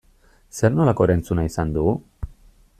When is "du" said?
1.77-1.95